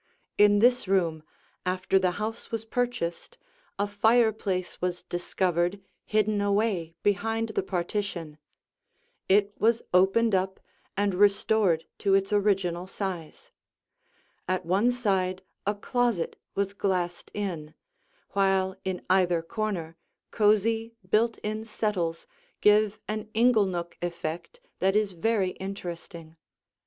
In 0.35 0.57
this 0.57 0.87
room, 0.87 1.21
after 1.63 1.99
the 1.99 2.09
house 2.17 2.49
was 2.49 2.65
purchased, 2.65 3.37
a 3.77 3.85
fireplace 3.85 4.81
was 4.81 5.03
discovered 5.03 5.79
hidden 6.07 6.41
away 6.41 6.95
behind 7.03 7.49
the 7.49 7.61
partition. 7.61 8.39
It 9.29 9.53
was 9.59 9.83
opened 9.93 10.33
up 10.33 10.59
and 10.97 11.13
restored 11.13 11.85
to 11.99 12.15
its 12.15 12.33
original 12.33 12.87
size. 12.87 13.51
At 14.47 14.65
one 14.65 14.89
side 14.89 15.43
a 15.67 15.75
closet 15.75 16.35
was 16.55 16.73
glassed 16.73 17.29
in, 17.35 17.75
while 18.31 18.75
in 18.83 19.05
either 19.07 19.43
corner 19.43 19.97
cosy, 20.31 20.95
built 21.07 21.37
in 21.43 21.63
settles 21.63 22.25
give 22.59 22.97
an 23.07 23.29
inglenook 23.35 23.97
effect 24.01 24.61
that 24.79 24.95
is 24.95 25.11
very 25.11 25.51
interesting. 25.61 26.37